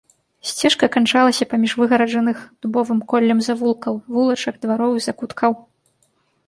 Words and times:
Сцежка 0.51 0.87
канчалася 0.95 1.47
паміж 1.51 1.75
выгараджаных 1.81 2.37
дубовым 2.65 2.99
коллем 3.13 3.37
завулкаў, 3.49 3.93
вулачак, 4.17 4.55
двароў 4.67 4.91
і 5.01 5.07
закуткаў. 5.11 5.51